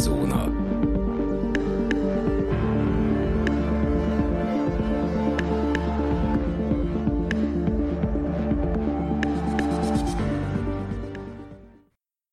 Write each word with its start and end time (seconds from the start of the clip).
Szürkezóna. 0.00 0.49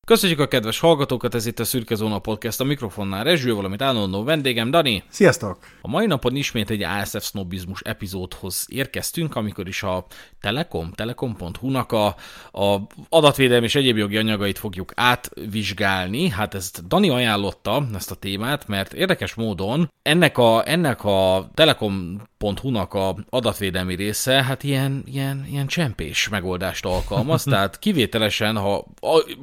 Köszönjük 0.08 0.40
a 0.40 0.48
kedves 0.48 0.80
hallgatókat, 0.80 1.36
ez 1.36 1.46
itt 1.46 1.60
a 1.60 1.66
Szürke 1.66 1.96
Zóna 1.96 2.20
Podcast, 2.20 2.60
a 2.60 2.64
mikrofonnál 2.64 3.24
Rezső, 3.24 3.54
valamit 3.54 3.82
állandó 3.82 4.24
vendégem, 4.24 4.72
Dani. 4.72 5.04
Sziasztok! 5.10 5.58
A 5.82 5.88
mai 5.88 6.06
napon 6.06 6.36
ismét 6.36 6.70
egy 6.70 6.84
ASF 6.84 7.24
sznobizmus 7.24 7.82
epizódhoz 7.82 8.66
érkeztünk, 8.70 9.36
amikor 9.36 9.68
is 9.68 9.84
a 9.84 10.06
Telekom, 10.42 10.92
telekom.hu-nak 10.94 11.92
a, 11.92 12.06
a 12.52 12.82
adatvédelmi 13.10 13.66
és 13.66 13.76
egyéb 13.76 13.98
jogi 13.98 14.18
anyagait 14.18 14.58
fogjuk 14.58 14.92
átvizsgálni. 14.96 16.30
Hát 16.30 16.54
ezt 16.54 16.88
Dani 16.88 17.10
ajánlotta, 17.10 17.84
ezt 17.96 18.12
a 18.12 18.16
témát, 18.16 18.68
mert 18.68 18.94
érdekes 18.94 19.34
módon 19.34 19.90
ennek 20.08 20.38
a, 20.38 20.70
ennek 20.70 21.04
a 21.04 21.50
telekom.hu-nak 21.54 22.94
a 22.94 23.16
adatvédelmi 23.30 23.96
része, 23.96 24.44
hát 24.44 24.64
ilyen, 24.64 25.04
ilyen, 25.06 25.46
ilyen 25.50 25.68
csempés 25.68 26.30
megoldást 26.30 26.86
alkalmaz, 26.86 27.44
tehát 27.50 27.80
kivételesen, 27.80 28.58
ha 28.58 28.86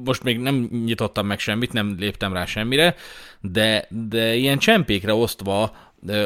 most 0.05 0.23
még 0.23 0.39
nem 0.39 0.54
nem 0.55 0.83
nyitottam 0.85 1.27
meg 1.27 1.39
semmit, 1.39 1.73
nem 1.73 1.95
léptem 1.99 2.33
rá 2.33 2.45
semmire, 2.45 2.95
de, 3.41 3.87
de 3.89 4.35
ilyen 4.35 4.59
csempékre 4.59 5.15
osztva 5.15 5.73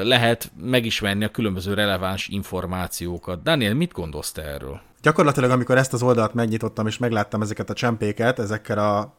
lehet 0.03 0.51
megismerni 0.61 1.25
a 1.25 1.31
különböző 1.31 1.75
releváns 1.75 2.29
információkat. 2.29 3.43
Daniel, 3.43 3.75
mit 3.75 3.93
gondolsz 3.93 4.33
te 4.33 4.43
erről? 4.43 4.81
Gyakorlatilag, 5.03 5.51
amikor 5.51 5.77
ezt 5.77 5.93
az 5.93 6.03
oldalt 6.03 6.35
megnyitottam, 6.35 6.87
és 6.87 6.99
megláttam 6.99 7.43
ezeket 7.43 7.71
a 7.71 7.75
csempéket, 7.75 8.39
ezekkel 8.39 8.79
a 8.79 9.15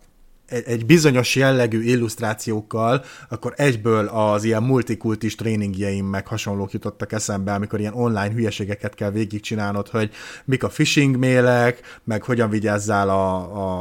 egy 0.65 0.85
bizonyos 0.85 1.35
jellegű 1.35 1.81
illusztrációkkal, 1.81 3.03
akkor 3.29 3.53
egyből 3.55 4.05
az 4.05 4.43
ilyen 4.43 4.63
multikultis 4.63 5.35
tréningjeim 5.35 6.05
meg 6.05 6.27
hasonlók 6.27 6.71
jutottak 6.71 7.11
eszembe, 7.11 7.53
amikor 7.53 7.79
ilyen 7.79 7.93
online 7.93 8.31
hülyeségeket 8.31 8.95
kell 8.95 9.11
végigcsinálnod, 9.11 9.87
hogy 9.87 10.11
mik 10.45 10.63
a 10.63 10.67
phishing 10.67 11.17
mélek, 11.17 11.99
meg 12.03 12.23
hogyan 12.23 12.49
vigyázzál 12.49 13.09
a, 13.09 13.35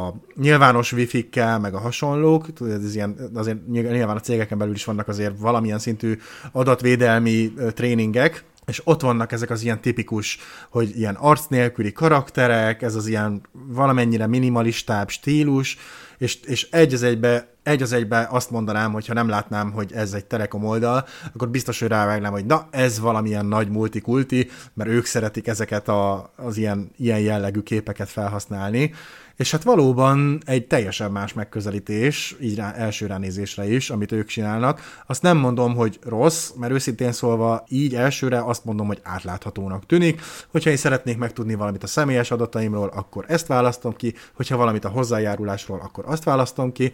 a 0.06 0.14
nyilvános 0.36 0.92
wifi-kkel, 0.92 1.58
meg 1.58 1.74
a 1.74 1.78
hasonlók. 1.78 2.46
Ez 2.61 2.94
ilyen, 2.94 3.30
azért 3.34 3.66
nyilván 3.66 4.16
a 4.16 4.20
cégeken 4.20 4.58
belül 4.58 4.74
is 4.74 4.84
vannak 4.84 5.08
azért 5.08 5.39
valamilyen 5.39 5.78
szintű 5.78 6.19
adatvédelmi 6.52 7.52
tréningek, 7.74 8.44
és 8.69 8.80
ott 8.84 9.00
vannak 9.00 9.33
ezek 9.33 9.50
az 9.50 9.62
ilyen 9.62 9.80
tipikus, 9.80 10.38
hogy 10.70 10.98
ilyen 10.98 11.14
arc 11.14 11.47
nélküli 11.47 11.92
karakterek, 11.92 12.83
ez 12.83 12.94
az 12.94 13.06
ilyen 13.06 13.42
valamennyire 13.52 14.27
minimalistább 14.27 15.08
stílus, 15.08 15.77
és, 16.19 16.41
és 16.44 16.69
egy 16.70 16.94
az 16.94 17.02
egybe, 17.02 17.48
egy 17.62 17.83
az 17.83 17.92
egybe 17.92 18.28
azt 18.30 18.50
mondanám, 18.50 18.92
hogy 18.92 19.06
ha 19.06 19.14
nem 19.14 19.28
látnám, 19.28 19.72
hogy 19.72 19.92
ez 19.92 20.12
egy 20.12 20.24
Telekom 20.24 20.64
oldal, 20.64 21.06
akkor 21.34 21.48
biztos, 21.48 21.80
hogy 21.80 21.89
rávágnám, 21.89 22.33
hogy 22.33 22.46
na, 22.46 22.69
ez 22.70 23.00
valamilyen 23.00 23.46
nagy 23.46 23.69
multikulti, 23.69 24.48
mert 24.74 24.91
ők 24.91 25.05
szeretik 25.05 25.46
ezeket 25.46 25.89
a, 25.89 26.33
az 26.36 26.56
ilyen, 26.56 26.91
ilyen 26.96 27.20
jellegű 27.20 27.61
képeket 27.61 28.08
felhasználni, 28.08 28.92
és 29.39 29.50
hát 29.50 29.62
valóban 29.62 30.41
egy 30.44 30.67
teljesen 30.67 31.11
más 31.11 31.33
megközelítés, 31.33 32.36
így 32.41 32.56
rá, 32.56 32.72
első 32.72 33.06
ránézésre 33.06 33.70
is, 33.70 33.91
amit 33.91 34.12
ők 34.12 34.27
csinálnak. 34.27 35.03
Azt 35.06 35.22
nem 35.22 35.36
mondom, 35.36 35.75
hogy 35.75 35.98
rossz, 36.03 36.50
mert 36.56 36.72
őszintén 36.72 37.12
szólva 37.12 37.64
így 37.69 37.95
elsőre 37.95 38.45
azt 38.45 38.64
mondom, 38.64 38.86
hogy 38.86 39.00
átláthatónak 39.03 39.86
tűnik. 39.86 40.20
Hogyha 40.50 40.70
én 40.70 40.77
szeretnék 40.77 41.19
megtudni 41.19 41.55
valamit 41.55 41.83
a 41.83 41.86
személyes 41.86 42.30
adataimról, 42.30 42.89
akkor 42.95 43.25
ezt 43.28 43.47
választom 43.47 43.97
ki, 43.97 44.14
hogyha 44.34 44.56
valamit 44.56 44.84
a 44.84 44.89
hozzájárulásról, 44.89 45.80
akkor 45.80 46.05
azt 46.06 46.25
választom 46.25 46.73
ki. 46.73 46.92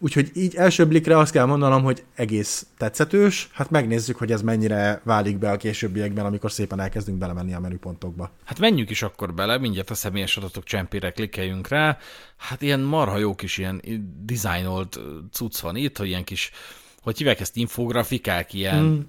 Úgyhogy 0.00 0.30
így 0.34 0.54
első 0.54 0.86
blikre 0.86 1.18
azt 1.18 1.32
kell 1.32 1.44
mondanom, 1.44 1.82
hogy 1.82 2.04
egész 2.14 2.66
tetszetős, 2.76 3.48
hát 3.52 3.70
megnézzük, 3.70 4.16
hogy 4.16 4.32
ez 4.32 4.42
mennyire 4.42 5.00
válik 5.04 5.38
be 5.38 5.50
a 5.50 5.56
későbbiekben, 5.56 6.26
amikor 6.26 6.52
szépen 6.52 6.80
elkezdünk 6.80 7.18
belemenni 7.18 7.54
a 7.54 7.60
menüpontokba. 7.60 8.30
Hát 8.44 8.58
menjünk 8.58 8.90
is 8.90 9.02
akkor 9.02 9.34
bele, 9.34 9.58
mindjárt 9.58 9.90
a 9.90 9.94
személyes 9.94 10.36
adatok 10.36 10.64
csempére 10.64 11.10
klikkeljünk 11.10 11.68
rá. 11.68 11.98
Hát 12.36 12.62
ilyen 12.62 12.80
marha 12.80 13.18
jó 13.18 13.34
kis 13.34 13.58
ilyen 13.58 13.82
dizájnolt 14.24 14.98
cucc 15.32 15.58
van 15.58 15.76
itt, 15.76 15.98
hogy 15.98 16.08
ilyen 16.08 16.24
kis 16.24 16.50
hogy 17.02 17.18
hívják 17.18 17.40
ezt 17.40 17.56
infografikák, 17.56 18.54
ilyen 18.54 18.84
mm 18.84 19.00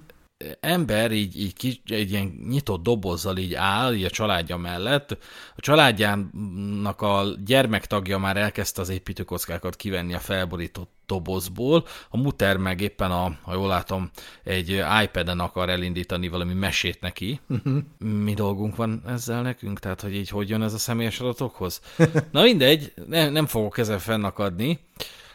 ember 0.60 1.12
így, 1.12 1.40
így 1.40 1.52
kis, 1.52 1.80
egy 1.86 2.10
ilyen 2.10 2.44
nyitott 2.48 2.82
dobozzal 2.82 3.36
így 3.36 3.54
áll, 3.54 3.94
így 3.94 4.04
a 4.04 4.10
családja 4.10 4.56
mellett. 4.56 5.18
A 5.56 5.60
családjának 5.60 7.00
a 7.00 7.24
gyermektagja 7.44 8.18
már 8.18 8.36
elkezdte 8.36 8.80
az 8.80 8.88
építőkockákat 8.88 9.76
kivenni 9.76 10.14
a 10.14 10.18
felborított 10.18 10.90
dobozból, 11.06 11.84
a 12.08 12.16
muter 12.16 12.56
meg 12.56 12.80
éppen, 12.80 13.10
a, 13.10 13.38
ha 13.42 13.54
jól 13.54 13.68
látom, 13.68 14.10
egy 14.44 14.84
iPad-en 15.02 15.40
akar 15.40 15.68
elindítani 15.68 16.28
valami 16.28 16.54
mesét 16.54 17.00
neki. 17.00 17.40
Uh-huh. 17.48 17.78
Mi 17.98 18.34
dolgunk 18.34 18.76
van 18.76 19.02
ezzel 19.06 19.42
nekünk? 19.42 19.78
Tehát, 19.78 20.00
hogy 20.00 20.14
így 20.14 20.28
hogy 20.28 20.48
jön 20.48 20.62
ez 20.62 20.74
a 20.74 20.78
személyes 20.78 21.20
adatokhoz? 21.20 21.80
Na 22.30 22.42
mindegy, 22.42 22.92
ne, 23.06 23.28
nem 23.28 23.46
fogok 23.46 23.78
ezzel 23.78 23.98
fennakadni 23.98 24.78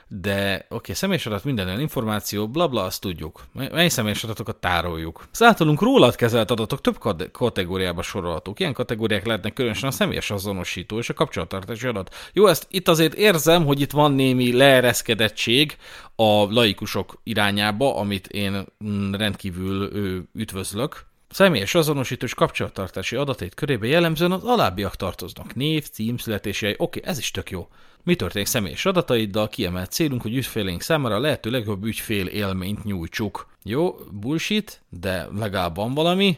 de 0.07 0.55
oké, 0.55 0.75
okay, 0.75 0.95
személyes 0.95 1.25
adat 1.25 1.43
minden 1.43 1.67
olyan 1.67 1.79
információ, 1.79 2.47
blabla, 2.47 2.67
bla, 2.67 2.83
azt 2.83 3.01
tudjuk. 3.01 3.43
Mely 3.51 3.87
személyes 3.87 4.23
adatokat 4.23 4.55
tároljuk. 4.55 5.27
Az 5.31 5.43
általunk 5.43 5.81
rólad 5.81 6.15
kezelt 6.15 6.51
adatok 6.51 6.81
több 6.81 6.97
kategóriába 7.31 8.01
sorolhatók. 8.01 8.59
Ilyen 8.59 8.73
kategóriák 8.73 9.25
lehetnek 9.25 9.53
különösen 9.53 9.89
a 9.89 9.91
személyes 9.91 10.31
azonosító 10.31 10.97
és 10.97 11.09
a 11.09 11.13
kapcsolattartási 11.13 11.87
adat. 11.87 12.15
Jó, 12.33 12.47
ezt 12.47 12.67
itt 12.69 12.87
azért 12.87 13.13
érzem, 13.13 13.65
hogy 13.65 13.81
itt 13.81 13.91
van 13.91 14.11
némi 14.11 14.53
leereszkedettség 14.53 15.77
a 16.15 16.53
laikusok 16.53 17.19
irányába, 17.23 17.95
amit 17.95 18.27
én 18.27 18.65
mm, 18.85 19.13
rendkívül 19.13 19.91
üdvözlök. 20.33 21.05
Személyes 21.35 21.75
azonosító 21.75 22.25
és 22.25 22.33
kapcsolattartási 22.33 23.15
adatait 23.15 23.53
körébe 23.53 23.87
jellemzően 23.87 24.31
az 24.31 24.43
alábbiak 24.43 24.95
tartoznak. 24.95 25.55
Név, 25.55 25.89
cím, 25.89 26.17
születési 26.17 26.75
Oké, 26.77 27.01
ez 27.03 27.17
is 27.17 27.31
tök 27.31 27.49
jó. 27.49 27.67
Mi 28.03 28.15
történik 28.15 28.47
személyes 28.47 28.85
adataiddal? 28.85 29.47
Kiemelt 29.47 29.91
célunk, 29.91 30.21
hogy 30.21 30.35
ügyfélénk 30.35 30.81
számára 30.81 31.15
a 31.15 31.19
lehető 31.19 31.49
legjobb 31.49 31.83
ügyfél 31.83 32.27
élményt 32.27 32.83
nyújtsuk. 32.83 33.47
Jó, 33.63 33.95
bullshit, 34.11 34.81
de 34.89 35.27
legalább 35.37 35.75
van 35.75 35.93
valami 35.93 36.37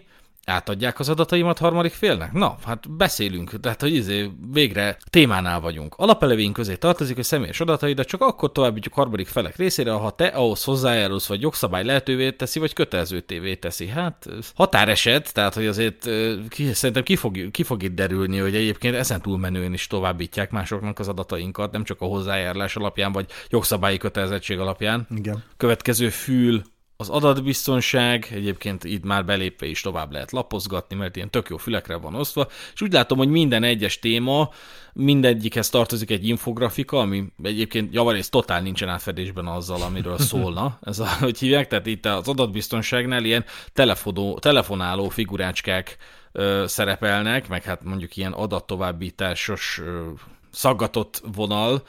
átadják 0.49 0.99
az 0.99 1.09
adataimat 1.09 1.57
harmadik 1.57 1.91
félnek? 1.91 2.31
Na, 2.31 2.57
hát 2.65 2.91
beszélünk, 2.91 3.59
tehát 3.59 3.81
hogy 3.81 3.93
izé, 3.93 4.31
végre 4.51 4.97
témánál 5.09 5.59
vagyunk. 5.59 5.95
Alapelevény 5.97 6.51
közé 6.51 6.75
tartozik, 6.75 7.15
hogy 7.15 7.23
személyes 7.23 7.59
adataidat 7.59 8.07
csak 8.07 8.21
akkor 8.21 8.51
továbbítjuk 8.51 8.93
harmadik 8.93 9.27
felek 9.27 9.55
részére, 9.55 9.91
ha 9.91 10.11
te 10.11 10.25
ahhoz 10.25 10.63
hozzájárulsz, 10.63 11.27
vagy 11.27 11.41
jogszabály 11.41 11.83
lehetővé 11.83 12.31
teszi, 12.31 12.59
vagy 12.59 12.73
kötelező 12.73 13.19
tévé 13.19 13.55
teszi. 13.55 13.87
Hát 13.87 14.27
határeset, 14.55 15.33
tehát 15.33 15.53
hogy 15.53 15.65
azért 15.65 16.09
ki, 16.49 16.73
szerintem 16.73 17.03
ki 17.03 17.15
fog, 17.15 17.51
ki 17.51 17.63
fog 17.63 17.83
itt 17.83 17.95
derülni, 17.95 18.37
hogy 18.37 18.55
egyébként 18.55 18.95
ezen 18.95 19.21
túlmenően 19.21 19.73
is 19.73 19.87
továbbítják 19.87 20.51
másoknak 20.51 20.99
az 20.99 21.07
adatainkat, 21.07 21.71
nem 21.71 21.83
csak 21.83 22.01
a 22.01 22.05
hozzájárulás 22.05 22.75
alapján, 22.75 23.11
vagy 23.11 23.25
jogszabályi 23.49 23.97
kötelezettség 23.97 24.59
alapján. 24.59 25.07
Igen. 25.15 25.43
Következő 25.57 26.09
fül 26.09 26.61
az 26.97 27.09
adatbiztonság, 27.09 28.27
egyébként 28.31 28.83
itt 28.83 29.03
már 29.03 29.25
belépve 29.25 29.65
is 29.65 29.81
tovább 29.81 30.11
lehet 30.11 30.31
lapozgatni, 30.31 30.95
mert 30.95 31.15
ilyen 31.15 31.29
tök 31.29 31.49
jó 31.49 31.57
fülekre 31.57 31.95
van 31.95 32.15
osztva, 32.15 32.47
és 32.73 32.81
úgy 32.81 32.93
látom, 32.93 33.17
hogy 33.17 33.29
minden 33.29 33.63
egyes 33.63 33.99
téma, 33.99 34.49
mindegyikhez 34.93 35.69
tartozik 35.69 36.11
egy 36.11 36.27
infografika, 36.27 36.99
ami 36.99 37.23
egyébként 37.43 37.93
javarészt 37.93 38.31
totál 38.31 38.61
nincsen 38.61 38.89
átfedésben 38.89 39.47
azzal, 39.47 39.81
amiről 39.81 40.17
szólna, 40.31 40.79
ez 40.81 40.99
a, 40.99 41.07
hogy 41.19 41.37
hívják, 41.37 41.67
tehát 41.67 41.85
itt 41.85 42.05
az 42.05 42.27
adatbiztonságnál 42.27 43.23
ilyen 43.23 43.45
telefonó, 43.73 44.39
telefonáló 44.39 45.09
figurácskák 45.09 45.97
ö, 46.31 46.63
szerepelnek, 46.67 47.47
meg 47.47 47.63
hát 47.63 47.83
mondjuk 47.83 48.17
ilyen 48.17 48.33
adattovábbításos 48.33 49.81
ö, 49.85 50.07
szaggatott 50.51 51.21
vonal, 51.35 51.83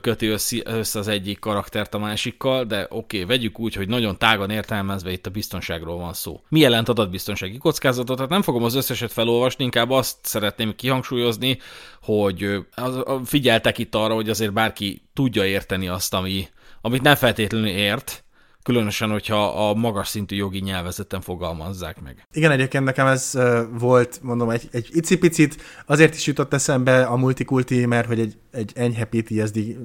köti 0.00 0.26
össze 0.64 0.98
az 0.98 1.08
egyik 1.08 1.38
karaktert 1.38 1.94
a 1.94 1.98
másikkal, 1.98 2.64
de 2.64 2.86
oké, 2.90 3.22
okay, 3.22 3.24
vegyük 3.24 3.58
úgy, 3.58 3.74
hogy 3.74 3.88
nagyon 3.88 4.18
tágan 4.18 4.50
értelmezve 4.50 5.12
itt 5.12 5.26
a 5.26 5.30
biztonságról 5.30 5.98
van 5.98 6.12
szó. 6.12 6.40
Mi 6.48 6.60
jelent 6.60 6.88
adatbiztonsági 6.88 7.58
kockázatot? 7.58 8.16
Tehát 8.16 8.30
nem 8.30 8.42
fogom 8.42 8.64
az 8.64 8.74
összeset 8.74 9.12
felolvasni, 9.12 9.64
inkább 9.64 9.90
azt 9.90 10.16
szeretném 10.22 10.74
kihangsúlyozni, 10.76 11.58
hogy 12.02 12.66
figyeltek 13.24 13.78
itt 13.78 13.94
arra, 13.94 14.14
hogy 14.14 14.30
azért 14.30 14.52
bárki 14.52 15.02
tudja 15.14 15.46
érteni 15.46 15.88
azt, 15.88 16.14
ami, 16.14 16.48
amit 16.80 17.02
nem 17.02 17.14
feltétlenül 17.14 17.68
ért, 17.68 18.24
különösen, 18.62 19.10
hogyha 19.10 19.68
a 19.68 19.74
magas 19.74 20.08
szintű 20.08 20.36
jogi 20.36 20.60
nyelvezeten 20.60 21.20
fogalmazzák 21.20 22.00
meg. 22.02 22.26
Igen, 22.32 22.50
egyébként 22.50 22.84
nekem 22.84 23.06
ez 23.06 23.38
volt, 23.78 24.18
mondom, 24.22 24.50
egy, 24.50 24.68
egy 24.72 24.88
icipicit, 24.92 25.56
azért 25.86 26.14
is 26.14 26.26
jutott 26.26 26.52
eszembe 26.52 27.02
a 27.02 27.16
multikulti, 27.16 27.86
mert 27.86 28.06
hogy 28.06 28.20
egy, 28.20 28.36
egy 28.50 28.72
enyhe 28.74 29.04
PTSD 29.04 29.76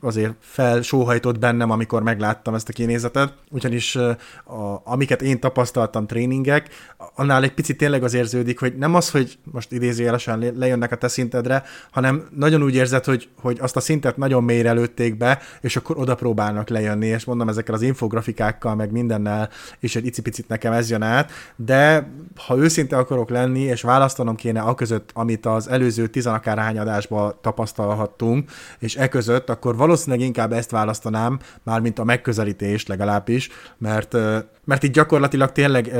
azért 0.00 0.34
felsóhajtott 0.40 1.38
bennem, 1.38 1.70
amikor 1.70 2.02
megláttam 2.02 2.54
ezt 2.54 2.68
a 2.68 2.72
kinézetet, 2.72 3.34
ugyanis 3.50 3.96
a, 3.96 4.80
amiket 4.84 5.22
én 5.22 5.40
tapasztaltam 5.40 6.06
tréningek, 6.06 6.68
annál 7.14 7.42
egy 7.42 7.54
picit 7.54 7.76
tényleg 7.76 8.02
az 8.02 8.14
érződik, 8.14 8.58
hogy 8.58 8.76
nem 8.76 8.94
az, 8.94 9.10
hogy 9.10 9.38
most 9.42 9.72
idézőjelesen 9.72 10.52
lejönnek 10.56 10.92
a 10.92 10.96
te 10.96 11.08
szintedre, 11.08 11.62
hanem 11.90 12.28
nagyon 12.36 12.62
úgy 12.62 12.74
érzed, 12.74 13.04
hogy, 13.04 13.28
hogy 13.40 13.58
azt 13.60 13.76
a 13.76 13.80
szintet 13.80 14.16
nagyon 14.16 14.44
mélyre 14.44 14.72
lőtték 14.72 15.16
be, 15.16 15.38
és 15.60 15.76
akkor 15.76 15.98
oda 15.98 16.14
próbálnak 16.14 16.68
lejönni, 16.68 17.06
és 17.06 17.24
mondom, 17.24 17.48
ezekkel 17.48 17.74
az 17.74 17.82
infografikákkal, 18.14 18.74
meg 18.74 18.90
mindennel, 18.92 19.48
és 19.78 19.96
egy 19.96 20.06
icipicit 20.06 20.48
nekem 20.48 20.72
ez 20.72 20.90
jön 20.90 21.02
át, 21.02 21.30
de 21.56 22.08
ha 22.46 22.56
őszinte 22.56 22.96
akarok 22.96 23.30
lenni, 23.30 23.60
és 23.60 23.82
választanom 23.82 24.34
kéne 24.34 24.60
a 24.60 24.74
között, 24.74 25.10
amit 25.14 25.46
az 25.46 25.68
előző 25.68 26.06
tizenakárhány 26.06 26.78
adásban 26.78 27.34
tapasztalhattunk, 27.40 28.50
és 28.78 28.96
e 28.96 29.08
között, 29.08 29.50
akkor 29.50 29.76
valószínűleg 29.76 30.26
inkább 30.26 30.52
ezt 30.52 30.70
választanám, 30.70 31.38
mármint 31.62 31.98
a 31.98 32.04
megközelítést 32.04 32.88
legalábbis, 32.88 33.48
mert, 33.78 34.16
mert 34.64 34.82
itt 34.82 34.92
gyakorlatilag 34.92 35.52
tényleg 35.52 35.92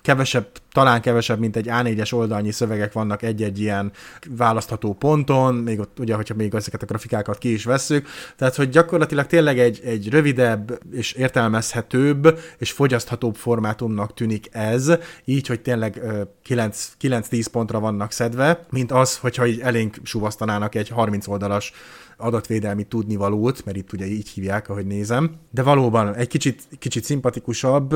kevesebb, 0.00 0.46
talán 0.72 1.00
kevesebb, 1.00 1.38
mint 1.38 1.56
egy 1.56 1.66
A4-es 1.68 2.14
oldalnyi 2.14 2.50
szövegek 2.50 2.92
vannak 2.92 3.22
egy-egy 3.22 3.60
ilyen 3.60 3.92
választható 4.28 4.92
ponton, 4.92 5.54
még 5.54 5.78
ott 5.78 5.98
ugye, 5.98 6.14
hogyha 6.14 6.34
még 6.34 6.54
ezeket 6.54 6.82
a 6.82 6.86
grafikákat 6.86 7.38
ki 7.38 7.52
is 7.52 7.64
vesszük, 7.64 8.08
tehát 8.36 8.54
hogy 8.54 8.68
gyakorlatilag 8.68 9.26
tényleg 9.26 9.58
egy, 9.58 9.80
egy 9.84 10.08
rövidebb 10.08 10.78
és 10.92 11.12
értelmezhetőbb 11.12 12.38
és 12.58 12.72
fogyaszthatóbb 12.72 13.34
formátumnak 13.34 14.14
tűnik 14.14 14.48
ez, 14.50 14.92
így, 15.24 15.46
hogy 15.46 15.60
tényleg 15.60 16.00
9-10 16.48 17.46
pontra 17.52 17.80
vannak 17.80 18.12
szedve, 18.12 18.60
mint 18.70 18.92
az, 18.92 19.16
hogyha 19.16 19.46
így 19.46 19.60
elénk 19.60 19.96
suvasztanának 20.02 20.74
egy 20.74 20.88
30 20.88 21.26
oldalas 21.26 21.72
adatvédelmi 22.16 22.82
tudnivalót, 22.82 23.64
mert 23.64 23.76
itt 23.76 23.92
ugye 23.92 24.06
így 24.06 24.28
hívják, 24.28 24.68
ahogy 24.68 24.86
nézem, 24.86 25.30
de 25.50 25.62
valóban 25.62 26.14
egy 26.14 26.28
kicsit, 26.28 26.62
kicsit 26.78 27.04
szimpatikusabb, 27.04 27.94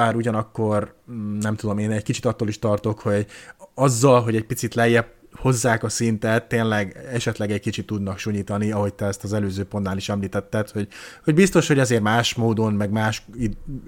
bár 0.00 0.16
ugyanakkor 0.16 0.94
mm, 1.10 1.38
nem 1.38 1.56
tudom, 1.56 1.78
én 1.78 1.90
egy 1.90 2.02
kicsit 2.02 2.24
attól 2.24 2.48
is 2.48 2.58
tartok, 2.58 3.00
hogy 3.00 3.26
azzal, 3.74 4.22
hogy 4.22 4.36
egy 4.36 4.44
picit 4.44 4.74
lejjebb 4.74 5.06
hozzák 5.32 5.82
a 5.82 5.88
szintet, 5.88 6.48
tényleg 6.48 7.06
esetleg 7.12 7.50
egy 7.50 7.60
kicsit 7.60 7.86
tudnak 7.86 8.18
sunyítani, 8.18 8.72
ahogy 8.72 8.94
te 8.94 9.06
ezt 9.06 9.24
az 9.24 9.32
előző 9.32 9.64
pontnál 9.64 9.96
is 9.96 10.08
említetted, 10.08 10.70
hogy, 10.70 10.88
hogy 11.24 11.34
biztos, 11.34 11.66
hogy 11.68 11.78
azért 11.78 12.02
más 12.02 12.34
módon, 12.34 12.74
meg 12.74 12.90
más 12.90 13.26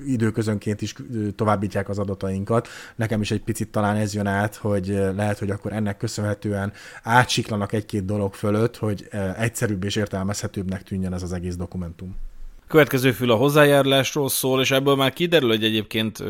időközönként 0.07 0.83
is 0.83 0.95
továbbítják 1.37 1.89
az 1.89 1.99
adatainkat. 1.99 2.69
Nekem 2.97 3.21
is 3.21 3.31
egy 3.31 3.43
picit 3.43 3.69
talán 3.69 3.97
ez 3.97 4.15
jön 4.15 4.27
át, 4.27 4.55
hogy 4.55 4.87
lehet, 5.17 5.39
hogy 5.39 5.51
akkor 5.51 5.73
ennek 5.73 5.97
köszönhetően 5.97 6.73
átsiklanak 7.03 7.73
egy-két 7.73 8.05
dolog 8.05 8.35
fölött, 8.35 8.77
hogy 8.77 9.09
egyszerűbb 9.37 9.85
és 9.85 9.97
értelmezhetőbbnek 9.97 10.83
tűnjön 10.83 11.13
ez 11.13 11.23
az 11.23 11.33
egész 11.33 11.57
dokumentum. 11.57 12.17
Következő 12.73 13.13
fül 13.13 13.31
a 13.31 13.35
hozzájárulásról 13.37 14.29
szól, 14.29 14.61
és 14.61 14.71
ebből 14.71 14.95
már 14.95 15.13
kiderül, 15.13 15.49
hogy 15.49 15.65
egyébként 15.65 16.25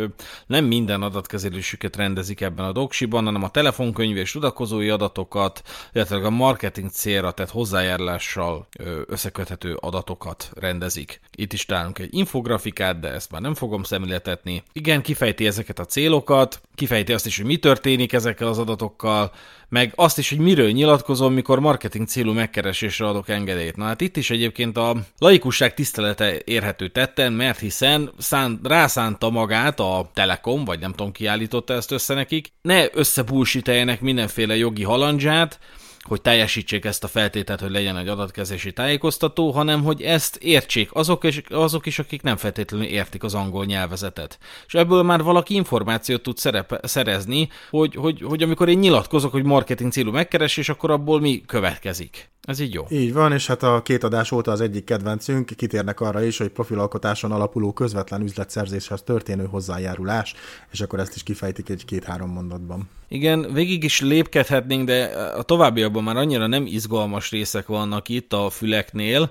nem 0.47 0.65
minden 0.65 1.03
adatkezelésüket 1.03 1.97
rendezik 1.97 2.41
ebben 2.41 2.65
a 2.65 2.73
doksiban, 2.73 3.25
hanem 3.25 3.43
a 3.43 3.51
telefonkönyv 3.51 4.17
és 4.17 4.33
tudakozói 4.33 4.89
adatokat, 4.89 5.63
illetve 5.93 6.17
a 6.17 6.31
marketing 6.31 6.91
célra, 6.91 7.31
tehát 7.31 7.51
hozzájárulással 7.51 8.67
összeköthető 9.07 9.75
adatokat 9.81 10.51
rendezik. 10.55 11.21
Itt 11.37 11.53
is 11.53 11.65
találunk 11.65 11.99
egy 11.99 12.15
infografikát, 12.15 13.01
de 13.01 13.09
ezt 13.09 13.31
már 13.31 13.41
nem 13.41 13.55
fogom 13.55 13.83
szemléltetni. 13.83 14.63
Igen, 14.73 15.03
kifejti 15.03 15.47
ezeket 15.47 15.79
a 15.79 15.85
célokat, 15.85 16.61
kifejti 16.75 17.13
azt 17.13 17.27
is, 17.27 17.37
hogy 17.37 17.47
mi 17.47 17.57
történik 17.57 18.13
ezekkel 18.13 18.49
az 18.49 18.59
adatokkal, 18.59 19.33
meg 19.73 19.93
azt 19.97 20.19
is, 20.19 20.29
hogy 20.29 20.39
miről 20.39 20.71
nyilatkozom, 20.71 21.33
mikor 21.33 21.61
marketing 21.61 22.07
célú 22.07 22.33
megkeresésre 22.33 23.07
adok 23.07 23.29
engedélyt. 23.29 23.77
Na 23.77 23.85
hát 23.85 24.01
itt 24.01 24.17
is 24.17 24.31
egyébként 24.31 24.77
a 24.77 24.97
laikusság 25.19 25.75
tisztelete 25.75 26.41
érhető 26.45 26.89
tetten, 26.89 27.33
mert 27.33 27.59
hiszen 27.59 28.11
szán, 28.19 28.61
rászánta 28.63 29.31
magát 29.31 29.81
a 29.81 30.11
Telekom, 30.15 30.65
vagy 30.65 30.79
nem 30.79 30.91
tudom 30.91 31.13
ki 31.13 31.27
állította 31.27 31.75
ezt 31.75 31.91
össze 31.91 32.15
nekik, 32.15 32.53
ne 32.63 32.87
összebúsíteljenek 32.93 34.01
mindenféle 34.01 34.57
jogi 34.57 34.83
halandzsát, 34.83 35.59
hogy 36.03 36.21
teljesítsék 36.21 36.85
ezt 36.85 37.05
a 37.05 37.09
feltételt, 37.09 37.61
hogy 37.61 37.71
legyen 37.71 37.97
egy 37.97 38.09
adatkezési 38.09 38.73
tájékoztató, 38.73 39.51
hanem 39.51 39.83
hogy 39.83 40.03
ezt 40.03 40.37
értsék 40.37 40.91
azok 40.93 41.25
is, 41.25 41.43
azok 41.49 41.87
is, 41.87 41.99
akik 41.99 42.23
nem 42.23 42.37
feltétlenül 42.37 42.87
értik 42.87 43.23
az 43.23 43.35
angol 43.35 43.65
nyelvezetet. 43.65 44.39
És 44.67 44.75
ebből 44.75 45.03
már 45.03 45.23
valaki 45.23 45.55
információt 45.55 46.23
tud 46.23 46.37
szerepe, 46.37 46.81
szerezni, 46.83 47.49
hogy, 47.71 47.95
hogy, 47.95 48.23
hogy 48.23 48.43
amikor 48.43 48.69
én 48.69 48.79
nyilatkozok, 48.79 49.33
hogy 49.33 49.45
marketing 49.45 49.93
célú 49.93 50.11
megkeresés, 50.11 50.69
akkor 50.69 50.91
abból 50.91 51.21
mi 51.21 51.43
következik. 51.47 52.31
Ez 52.43 52.61
így 52.61 52.75
jó. 52.75 52.85
Így 52.89 53.13
van, 53.13 53.33
és 53.33 53.47
hát 53.47 53.63
a 53.63 53.83
két 53.83 54.05
adás 54.05 54.33
óta 54.33 54.51
az 54.51 54.61
egyik 54.61 54.85
kedvencünk 54.85 55.51
kitérnek 55.57 56.01
arra 56.01 56.23
is, 56.23 56.39
hogy 56.39 56.49
profilalkotáson 56.49 57.33
alapuló 57.33 57.73
közvetlen 57.73 58.23
üzletszerzéshez 58.23 59.03
történő 59.03 59.45
hozzájárulás, 59.45 60.35
és 60.71 60.81
akkor 60.81 60.99
ezt 60.99 61.15
is 61.15 61.23
kifejtik 61.23 61.69
egy 61.69 61.85
két-három 61.85 62.31
mondatban. 62.31 62.89
Igen, 63.13 63.53
végig 63.53 63.85
is 63.85 64.01
lépkedhetnénk, 64.01 64.87
de 64.87 65.05
a 65.37 65.43
továbbiakban 65.43 66.03
már 66.03 66.17
annyira 66.17 66.47
nem 66.47 66.67
izgalmas 66.67 67.31
részek 67.31 67.67
vannak 67.67 68.09
itt 68.09 68.33
a 68.33 68.51
füleknél, 68.51 69.31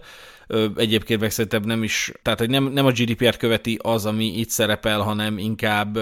egyébként 0.76 1.20
meg 1.20 1.32
szerintem 1.32 1.62
nem 1.62 1.84
is, 1.84 2.12
tehát 2.22 2.40
hogy 2.40 2.50
nem, 2.50 2.64
nem 2.64 2.86
a 2.86 2.92
GDPR-t 2.92 3.38
követi 3.38 3.80
az, 3.82 4.06
ami 4.06 4.26
itt 4.26 4.50
szerepel, 4.50 5.00
hanem 5.00 5.38
inkább 5.38 6.00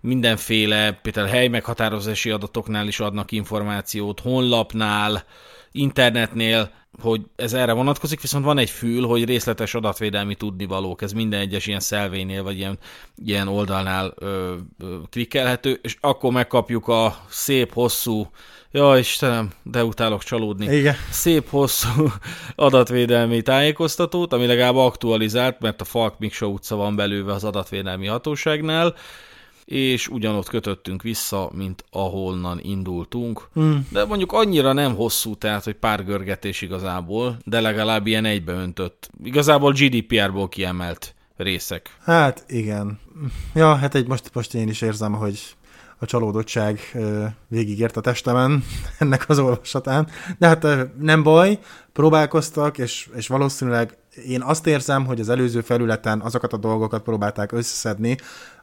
mindenféle, 0.00 0.92
például 0.92 1.26
hely 1.26 1.48
meghatározási 1.48 2.30
adatoknál 2.30 2.86
is 2.86 3.00
adnak 3.00 3.32
információt, 3.32 4.20
honlapnál, 4.20 5.24
internetnél, 5.72 6.70
hogy 7.00 7.20
ez 7.36 7.52
erre 7.52 7.72
vonatkozik, 7.72 8.20
viszont 8.20 8.44
van 8.44 8.58
egy 8.58 8.70
fül, 8.70 9.06
hogy 9.06 9.24
részletes 9.24 9.74
adatvédelmi 9.74 10.34
tudnivalók, 10.34 11.02
ez 11.02 11.12
minden 11.12 11.40
egyes 11.40 11.66
ilyen 11.66 11.80
szelvénél, 11.80 12.42
vagy 12.42 12.56
ilyen, 12.56 12.78
ilyen 13.24 13.48
oldalnál 13.48 14.14
ö, 14.16 14.54
ö, 14.78 14.96
klikkelhető, 15.10 15.78
és 15.82 15.96
akkor 16.00 16.32
megkapjuk 16.32 16.88
a 16.88 17.16
szép, 17.28 17.72
hosszú, 17.72 18.30
ja 18.70 18.98
Istenem, 18.98 19.50
de 19.62 19.84
utálok 19.84 20.22
csalódni, 20.22 20.74
Igen. 20.74 20.94
szép, 21.10 21.48
hosszú 21.48 22.12
adatvédelmi 22.54 23.42
tájékoztatót, 23.42 24.32
ami 24.32 24.46
legalább 24.46 24.76
aktualizált, 24.76 25.60
mert 25.60 25.80
a 25.80 25.84
Falk 25.84 26.18
Miksa 26.18 26.46
utca 26.46 26.76
van 26.76 26.96
belőve 26.96 27.32
az 27.32 27.44
adatvédelmi 27.44 28.06
hatóságnál, 28.06 28.94
és 29.66 30.08
ugyanott 30.08 30.48
kötöttünk 30.48 31.02
vissza, 31.02 31.50
mint 31.54 31.84
ahonnan 31.90 32.60
indultunk. 32.62 33.48
Mm. 33.60 33.76
De 33.88 34.04
mondjuk 34.04 34.32
annyira 34.32 34.72
nem 34.72 34.94
hosszú, 34.94 35.34
tehát, 35.34 35.64
hogy 35.64 35.74
pár 35.74 36.04
görgetés 36.04 36.62
igazából, 36.62 37.36
de 37.44 37.60
legalább 37.60 38.06
ilyen 38.06 38.24
egybeöntött. 38.24 39.10
Igazából 39.22 39.72
GDPR-ból 39.72 40.48
kiemelt 40.48 41.14
részek. 41.36 41.96
Hát 42.04 42.44
igen. 42.48 42.98
Ja, 43.54 43.74
hát 43.74 43.94
egy 43.94 44.06
most, 44.06 44.30
most 44.32 44.54
én 44.54 44.68
is 44.68 44.80
érzem, 44.80 45.12
hogy 45.12 45.56
a 45.98 46.06
csalódottság 46.06 46.80
végigért 47.48 47.96
a 47.96 48.00
testemen 48.00 48.64
ennek 48.98 49.28
az 49.28 49.38
olvasatán. 49.38 50.08
De 50.38 50.46
hát 50.46 50.66
nem 50.98 51.22
baj, 51.22 51.58
próbálkoztak, 51.92 52.78
és, 52.78 53.08
és 53.14 53.28
valószínűleg 53.28 53.96
én 54.26 54.42
azt 54.42 54.66
érzem, 54.66 55.06
hogy 55.06 55.20
az 55.20 55.28
előző 55.28 55.60
felületen 55.60 56.20
azokat 56.20 56.52
a 56.52 56.56
dolgokat 56.56 57.02
próbálták 57.02 57.52
összeszedni, 57.52 58.16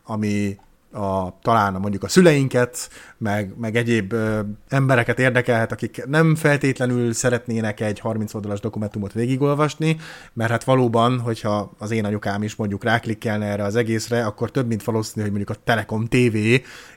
ami 0.03 0.57
a, 0.93 1.39
talán 1.41 1.73
mondjuk 1.73 2.03
a 2.03 2.07
szüleinket, 2.07 2.89
meg, 3.17 3.53
meg 3.57 3.75
egyéb 3.75 4.13
ö, 4.13 4.39
embereket 4.69 5.19
érdekelhet, 5.19 5.71
akik 5.71 6.05
nem 6.05 6.35
feltétlenül 6.35 7.13
szeretnének 7.13 7.79
egy 7.79 7.99
30 7.99 8.33
oldalas 8.33 8.59
dokumentumot 8.59 9.13
végigolvasni, 9.13 9.97
mert 10.33 10.51
hát 10.51 10.63
valóban, 10.63 11.19
hogyha 11.19 11.71
az 11.77 11.91
én 11.91 12.05
anyukám 12.05 12.43
is 12.43 12.55
mondjuk 12.55 12.83
ráklikkelne 12.83 13.45
erre 13.45 13.63
az 13.63 13.75
egészre, 13.75 14.25
akkor 14.25 14.51
több, 14.51 14.67
mint 14.67 14.83
valószínű, 14.83 15.21
hogy 15.21 15.35
mondjuk 15.35 15.57
a 15.57 15.61
Telekom 15.63 16.05
TV 16.05 16.35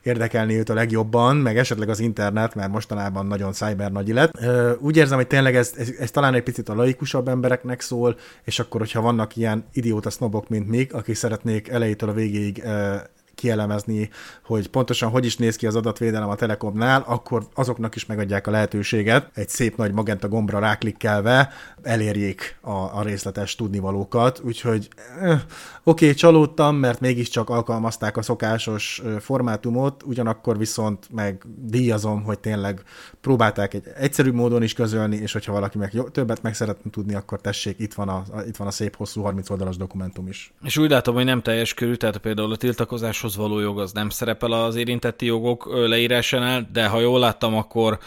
érdekelni 0.03 0.55
őt 0.55 0.69
a 0.69 0.75
legjobban, 0.75 1.37
meg 1.37 1.59
esetleg 1.59 1.89
az 1.89 2.01
internet, 2.01 2.55
mert 2.55 2.71
mostanában 2.71 3.27
nagyon 3.27 3.53
cyber 3.53 3.93
nagy 3.93 4.09
lett. 4.09 4.31
Ö, 4.41 4.73
úgy 4.81 4.97
érzem, 4.97 5.17
hogy 5.17 5.27
tényleg 5.27 5.57
ez, 5.57 5.73
ez, 5.77 5.89
ez 5.99 6.11
talán 6.11 6.35
egy 6.35 6.43
picit 6.43 6.69
a 6.69 6.75
laikusabb 6.75 7.29
embereknek 7.29 7.81
szól, 7.81 8.17
és 8.45 8.59
akkor, 8.59 8.81
hogyha 8.81 9.01
vannak 9.01 9.37
ilyen 9.37 9.65
idióta 9.73 10.11
sznobok, 10.11 10.49
mint 10.49 10.69
mi, 10.69 10.87
akik 10.91 11.15
szeretnék 11.15 11.69
elejétől 11.69 12.09
a 12.09 12.13
végéig 12.13 12.63
kielemezni, 13.47 14.11
hogy 14.45 14.69
pontosan 14.69 15.11
hogy 15.11 15.25
is 15.25 15.37
néz 15.37 15.57
ki 15.57 15.67
az 15.67 15.77
adatvédelem 15.77 16.29
a 16.29 16.35
Telekomnál, 16.35 17.05
akkor 17.07 17.47
azoknak 17.55 17.95
is 17.95 18.07
megadják 18.07 18.47
a 18.47 18.51
lehetőséget, 18.51 19.31
egy 19.35 19.49
szép 19.49 19.77
nagy 19.77 19.93
magenta 19.93 20.29
gombra 20.29 20.59
ráklikkelve 20.59 21.53
elérjék 21.83 22.57
a, 22.61 22.71
a 22.71 23.03
részletes 23.03 23.55
tudnivalókat, 23.55 24.41
úgyhogy 24.45 24.89
eh, 25.21 25.41
oké, 25.83 26.05
okay, 26.05 26.15
csalódtam, 26.15 26.77
mert 26.77 27.01
mégiscsak 27.01 27.51
alkalmazták 27.51 28.17
a 28.17 28.23
szokásos 28.23 29.03
formátumot, 29.21 30.03
ugyanakkor 30.03 30.59
viszont 30.59 31.07
meg 31.11 31.43
díjazom, 31.57 32.23
hogy 32.23 32.39
tényleg 32.39 32.83
próbálták 33.21 33.75
egy 33.75 33.85
egyszerű 33.97 34.33
módon 34.33 34.63
is 34.63 34.73
közölni, 34.73 35.17
és 35.17 35.33
hogyha 35.33 35.53
valaki 35.53 35.79
meg 35.79 35.93
többet 36.13 36.43
meg 36.43 36.55
szeretne 36.55 36.91
tudni, 36.91 37.15
akkor 37.15 37.41
tessék, 37.41 37.79
itt 37.79 37.95
van 37.95 38.09
a, 38.09 38.25
itt 38.47 38.57
van 38.57 38.67
a 38.67 38.71
szép 38.71 38.97
hosszú 38.97 39.23
30 39.23 39.51
oldalas 39.51 39.77
dokumentum 39.77 40.29
is. 40.29 40.53
És 40.63 40.77
úgy 40.77 40.91
látom, 40.91 41.15
hogy 41.15 41.25
nem 41.25 41.43
teljes 41.43 41.75
körű, 41.75 41.95
tehát 41.95 42.19
például 42.19 42.53
a 42.53 42.57
tiltakozáshoz 42.57 43.36
való 43.37 43.59
jog 43.59 43.79
az 43.79 43.93
nem 43.93 44.09
szerepel 44.09 44.53
az 44.53 44.77
érintetti 44.77 45.27
jogok 45.27 45.87
leírásánál, 45.87 46.69
de 46.73 46.87
ha 46.87 47.01
jól 47.01 47.19
láttam, 47.19 47.55
akkor 47.57 47.99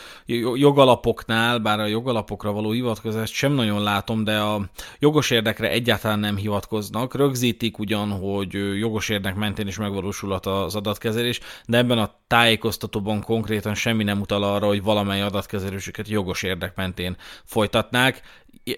jogalapoknál, 0.56 1.58
bár 1.58 1.80
a 1.80 1.86
jogalapokra 1.86 2.52
való 2.52 2.72
hivatkozást 2.72 3.34
sem 3.34 3.52
nagyon 3.52 3.84
látom, 3.84 4.24
de 4.24 4.38
a 4.38 4.62
jogos 5.00 5.30
érdekre 5.30 5.70
egyáltalán 5.70 6.20
nem 6.20 6.36
hivatkoznak. 6.36 7.16
Rögzítik 7.16 7.80
ugyan, 7.80 8.10
hogy 8.10 8.78
jogos 8.80 9.10
érdek 9.10 9.36
mentén 9.36 9.68
is 9.68 9.78
megvalósulhat 9.78 10.46
az 10.46 10.76
adatkezelés, 10.76 11.40
de 11.66 11.78
ebben 11.78 11.98
a 11.98 12.12
tájékoztatóban 12.28 13.22
konkrétan 13.22 13.76
semmi 13.76 14.04
nem 14.04 14.22
utal 14.22 14.44
arra, 14.44 14.68
hogy 14.68 14.84
valamely 14.84 15.22
adatkezelősüket 15.22 16.08
jogos 16.08 16.44
érdek 16.44 16.76
mentén 16.76 17.18
folytatnák 17.44 18.22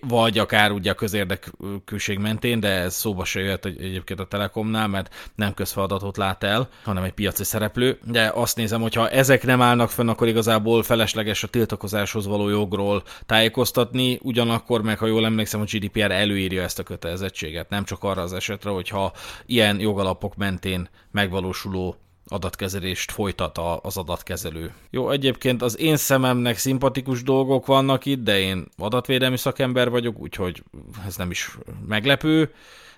vagy 0.02 0.38
akár 0.38 0.72
ugye 0.72 0.92
a 0.92 0.96
közérdekűség 0.96 2.20
mentén, 2.20 2.60
de 2.60 2.70
ez 2.70 2.96
szóba 2.96 3.26
se 3.26 3.40
jöhet 3.40 3.66
egyébként 3.66 4.20
a 4.20 4.28
Telekomnál, 4.28 4.88
mert 4.88 5.32
nem 5.36 5.54
közfeladatot 5.54 6.18
lát 6.18 6.44
el, 6.44 6.70
hanem 6.84 7.04
egy 7.04 7.12
piaci 7.12 7.44
szereplő, 7.44 8.00
de 8.04 8.32
azt 8.36 8.56
nézem, 8.56 8.82
hogy 8.82 8.94
ha 8.94 9.10
ezek 9.10 9.44
nem 9.44 9.62
állnak 9.62 9.90
fönn, 9.90 10.08
akkor 10.08 10.28
igazából 10.28 10.84
felesleges 10.84 11.44
a 11.44 11.48
tiltakozáshoz 11.48 12.28
való 12.28 12.50
jogról 12.50 13.04
tájékoztatni, 13.26 14.20
ugyanakkor 14.22 14.82
meg, 14.82 14.98
ha 14.98 15.06
jól 15.06 15.26
emlékszem, 15.26 15.62
a 15.62 15.64
GDPR 15.64 16.12
előírja 16.12 16.62
ezt 16.62 16.80
a 16.80 16.84
kötelezettséget, 16.84 17.70
nem 17.70 17.84
csak 17.84 18.04
arra 18.04 18.22
az 18.22 18.34
esetre, 18.34 18.70
hogyha 18.70 19.14
ilyen 19.46 19.80
jogalapok 19.80 20.36
mentén 20.36 20.90
megvalósuló 21.12 21.96
adatkezelést 22.32 23.12
folytat 23.12 23.60
az 23.82 23.98
adatkezelő. 23.98 24.74
Jó, 24.90 25.10
egyébként 25.10 25.62
az 25.62 25.80
én 25.80 25.98
szememnek 25.98 26.58
szimpatikus 26.58 27.24
dolgok 27.24 27.66
vannak 27.66 28.06
itt, 28.06 28.24
de 28.24 28.40
én 28.40 28.66
adatvédelmi 28.78 29.38
szakember 29.38 29.90
vagyok, 29.90 30.20
úgyhogy 30.20 30.64
ez 31.06 31.16
nem 31.16 31.32
is 31.32 31.58
meglepő 31.88 32.52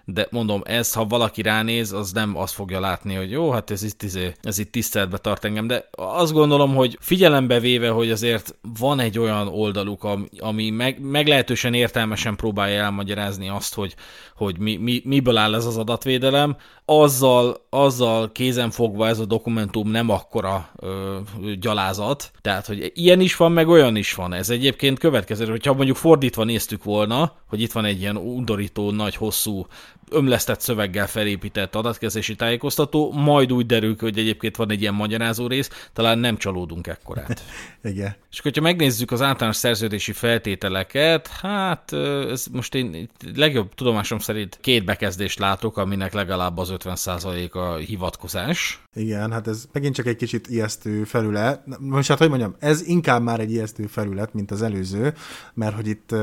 de 0.06 0.28
mondom, 0.32 0.62
ez, 0.66 0.94
ha 0.94 1.06
valaki 1.06 1.42
ránéz, 1.42 1.92
az 1.92 2.12
nem 2.12 2.38
azt 2.38 2.54
fogja 2.54 2.80
látni, 2.80 3.14
hogy 3.14 3.32
jó, 3.32 3.52
hát 3.52 3.72
ez 3.72 3.84
itt, 3.84 4.04
izé, 4.04 4.34
ez 4.42 4.58
itt 4.58 4.72
tiszteletbe 4.72 5.18
tart 5.18 5.46
engem, 5.46 5.68
de 5.68 5.90
azt 5.92 6.34
gondolom, 6.34 6.76
hogy 6.76 6.98
figyelembe 7.02 7.60
véve, 7.60 7.90
hogy 7.90 8.12
azért 8.12 8.56
van 8.80 9.00
egy 9.00 9.20
olyan 9.20 9.48
oldaluk, 9.48 10.08
ami, 10.40 10.70
meg, 10.70 11.02
meglehetősen 11.02 11.74
értelmesen 11.74 12.36
próbálja 12.36 12.84
elmagyarázni 12.84 13.50
azt, 13.50 13.74
hogy, 13.74 13.96
hogy 14.36 14.58
mi, 14.58 14.76
mi, 14.76 15.02
miből 15.06 15.38
áll 15.38 15.56
ez 15.56 15.66
az 15.66 15.78
adatvédelem, 15.78 16.58
azzal, 16.86 17.66
azzal 17.70 18.32
kézenfogva 18.32 19.08
ez 19.08 19.20
a 19.20 19.26
dokumentum 19.26 19.90
nem 19.90 20.10
akkora 20.10 20.70
ö, 20.80 21.18
gyalázat, 21.60 22.32
tehát, 22.42 22.66
hogy 22.66 22.92
ilyen 22.94 23.20
is 23.20 23.36
van, 23.36 23.52
meg 23.52 23.68
olyan 23.68 23.96
is 23.96 24.14
van. 24.14 24.34
Ez 24.34 24.50
egyébként 24.50 25.00
következő, 25.00 25.46
hogyha 25.46 25.74
mondjuk 25.74 25.98
fordítva 25.98 26.44
néztük 26.44 26.84
volna, 26.84 27.34
hogy 27.48 27.62
itt 27.62 27.72
van 27.72 27.86
egy 27.86 28.00
ilyen 28.00 28.18
undorító, 28.18 28.92
nagy, 28.92 29.16
hosszú 29.16 29.68
ömlesztett 30.14 30.60
szöveggel 30.60 31.08
felépített 31.08 31.76
adatkezési 31.76 32.36
tájékoztató, 32.36 33.12
majd 33.12 33.54
úgy 33.54 33.66
derül 33.66 33.96
hogy 34.00 34.18
egyébként 34.18 34.56
van 34.56 34.72
egy 34.72 34.82
ilyen 34.82 34.94
magyarázó 34.94 35.48
rész, 35.48 35.70
talán 35.94 36.20
nem 36.20 36.38
csalódunk 36.38 36.88
ekkorát. 36.88 37.44
Igen. 37.84 38.16
És 38.32 38.40
hogyha 38.40 38.62
megnézzük 38.62 39.12
az 39.12 39.22
általános 39.22 39.56
szerződési 39.56 40.12
feltételeket, 40.12 41.28
hát 41.28 41.94
ez 42.30 42.46
most 42.52 42.76
én 42.76 43.10
legjobb 43.36 43.74
tudomásom 43.74 44.20
szerint 44.20 44.58
két 44.62 44.86
bekezdést 44.86 45.40
látok, 45.40 45.78
aminek 45.78 46.14
legalább 46.14 46.58
az 46.58 46.74
50% 46.78 47.52
a 47.52 47.76
hivatkozás. 47.76 48.82
Igen, 48.96 49.32
hát 49.32 49.48
ez 49.48 49.66
megint 49.72 49.96
csak 49.96 50.06
egy 50.06 50.16
kicsit 50.16 50.48
ijesztő 50.48 51.04
felület. 51.04 51.62
Most 51.80 52.10
hát, 52.10 52.18
hogy 52.18 52.30
mondjam, 52.30 52.56
ez 52.60 52.88
inkább 52.88 53.24
már 53.24 53.40
egy 53.40 53.52
ijesztő 53.52 53.88
felület, 53.88 54.34
mint 54.34 54.52
az 54.52 54.62
előző, 54.62 55.14
mert 55.54 55.76
hogy 55.76 55.88
itt 55.88 56.16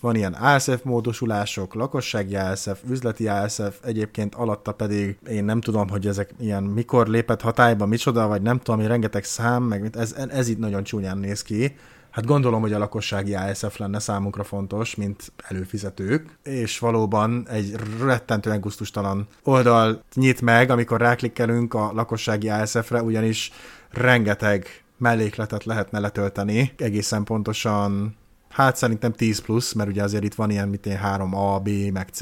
van 0.00 0.16
ilyen 0.16 0.32
ASF 0.32 0.82
módosulások, 0.82 1.74
lakossági 1.74 2.36
ASF, 2.36 2.82
üzleti 2.88 3.28
ASF, 3.28 3.78
egyébként 3.82 4.34
alatta 4.34 4.72
pedig 4.72 5.18
én 5.28 5.44
nem 5.44 5.60
tudom, 5.60 5.88
hogy 5.88 6.06
ezek 6.06 6.30
ilyen 6.38 6.62
mikor 6.62 7.06
lépett 7.06 7.40
hatályba, 7.40 7.86
micsoda, 7.86 8.26
vagy 8.26 8.42
nem 8.42 8.58
tudom, 8.58 8.80
hogy 8.80 8.88
rengeteg 8.88 9.24
szám, 9.24 9.62
meg 9.62 9.90
ez, 9.92 10.14
ez 10.28 10.48
itt 10.48 10.58
nagyon 10.58 10.82
csúnyán 10.82 11.18
néz 11.18 11.42
ki. 11.42 11.76
Hát 12.10 12.24
gondolom, 12.24 12.60
hogy 12.60 12.72
a 12.72 12.78
lakossági 12.78 13.34
ASF 13.34 13.76
lenne 13.76 13.98
számunkra 13.98 14.44
fontos, 14.44 14.94
mint 14.94 15.32
előfizetők, 15.48 16.38
és 16.42 16.78
valóban 16.78 17.46
egy 17.48 17.74
rettentően 18.00 18.60
gusztustalan 18.60 19.26
oldal 19.42 20.02
nyit 20.14 20.40
meg, 20.40 20.70
amikor 20.70 21.00
ráklikkelünk 21.00 21.74
a 21.74 21.90
lakossági 21.94 22.48
ASF-re, 22.48 23.02
ugyanis 23.02 23.52
rengeteg 23.90 24.66
mellékletet 24.98 25.64
lehetne 25.64 25.98
letölteni, 25.98 26.72
egészen 26.76 27.24
pontosan 27.24 28.16
Hát 28.56 28.76
szerintem 28.76 29.12
10 29.12 29.38
plusz, 29.38 29.72
mert 29.72 29.88
ugye 29.88 30.02
azért 30.02 30.24
itt 30.24 30.34
van 30.34 30.50
ilyen, 30.50 30.68
mint 30.68 30.86
én 30.86 31.00
3A, 31.04 31.60
B, 31.62 31.92
meg 31.92 32.08
C, 32.12 32.20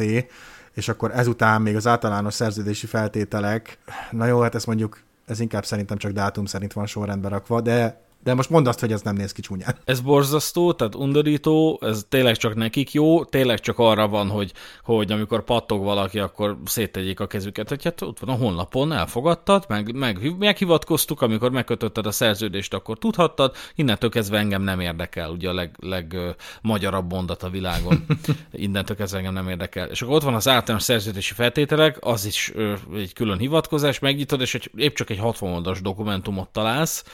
és 0.72 0.88
akkor 0.88 1.10
ezután 1.14 1.62
még 1.62 1.76
az 1.76 1.86
általános 1.86 2.34
szerződési 2.34 2.86
feltételek, 2.86 3.78
na 4.10 4.26
jó, 4.26 4.40
hát 4.40 4.54
ezt 4.54 4.66
mondjuk, 4.66 5.00
ez 5.26 5.40
inkább 5.40 5.64
szerintem 5.64 5.96
csak 5.96 6.12
dátum 6.12 6.44
szerint 6.44 6.72
van 6.72 6.86
sorrendbe 6.86 7.28
rakva, 7.28 7.60
de 7.60 8.03
de 8.24 8.34
most 8.34 8.50
mondd 8.50 8.68
azt, 8.68 8.80
hogy 8.80 8.92
ez 8.92 9.02
nem 9.02 9.14
néz 9.14 9.32
ki 9.32 9.40
csúnyán. 9.40 9.76
Ez 9.84 10.00
borzasztó, 10.00 10.72
tehát 10.72 10.94
undorító, 10.94 11.78
ez 11.82 12.04
tényleg 12.08 12.36
csak 12.36 12.54
nekik 12.54 12.92
jó, 12.92 13.24
tényleg 13.24 13.60
csak 13.60 13.78
arra 13.78 14.08
van, 14.08 14.28
hogy, 14.28 14.52
hogy 14.82 15.12
amikor 15.12 15.44
pattog 15.44 15.82
valaki, 15.84 16.18
akkor 16.18 16.58
széttegyék 16.64 17.20
a 17.20 17.26
kezüket, 17.26 17.68
hogy 17.68 17.84
hát 17.84 18.02
ott 18.02 18.18
van 18.18 18.34
a 18.34 18.38
honlapon, 18.38 18.92
elfogadtad, 18.92 19.64
meg, 19.68 19.94
meg, 19.94 20.36
meghivatkoztuk, 20.38 21.20
amikor 21.20 21.50
megkötötted 21.50 22.06
a 22.06 22.10
szerződést, 22.10 22.74
akkor 22.74 22.98
tudhattad, 22.98 23.56
innentől 23.74 24.10
kezdve 24.10 24.38
engem 24.38 24.62
nem 24.62 24.80
érdekel, 24.80 25.30
ugye 25.30 25.48
a 25.48 25.54
leg, 25.54 25.76
legmagyarabb 25.80 27.12
mondat 27.12 27.42
a 27.42 27.50
világon, 27.50 28.04
innentől 28.52 28.96
kezdve 28.96 29.18
engem 29.18 29.34
nem 29.34 29.48
érdekel. 29.48 29.88
És 29.88 30.02
akkor 30.02 30.14
ott 30.14 30.22
van 30.22 30.34
az 30.34 30.48
általános 30.48 30.82
szerződési 30.82 31.34
feltételek, 31.34 31.96
az 32.00 32.24
is 32.24 32.52
ö, 32.54 32.74
egy 32.94 33.12
külön 33.12 33.38
hivatkozás, 33.38 33.98
megnyitod, 33.98 34.40
és 34.40 34.54
egy, 34.54 34.70
épp 34.76 34.94
csak 34.94 35.10
egy 35.10 35.18
60 35.18 35.52
oldalas 35.52 35.80
dokumentumot 35.80 36.48
találsz, 36.48 37.04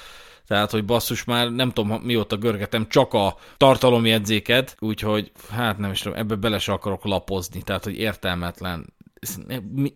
tehát, 0.50 0.70
hogy 0.70 0.84
basszus 0.84 1.24
már 1.24 1.52
nem 1.52 1.70
tudom 1.70 2.00
mióta 2.02 2.36
görgetem, 2.36 2.88
csak 2.88 3.14
a 3.14 3.36
tartalomjegyzéket, 3.56 4.76
úgyhogy 4.78 5.32
hát 5.50 5.78
nem 5.78 5.90
is 5.90 6.00
tudom, 6.00 6.18
ebbe 6.18 6.34
bele 6.34 6.58
se 6.58 6.72
akarok 6.72 7.04
lapozni, 7.04 7.62
tehát, 7.62 7.84
hogy 7.84 7.98
értelmetlen 7.98 8.92